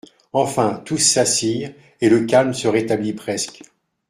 Enfin, 0.33 0.81
tous 0.83 0.97
s'assirent 0.97 1.75
et 2.01 2.09
le 2.09 2.25
calme 2.25 2.53
se 2.55 2.67
rétablit 2.67 3.13
presque. 3.13 3.61